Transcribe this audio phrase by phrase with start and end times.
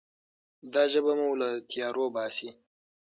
[0.73, 2.49] دا ژبه مو له تیارو باسي.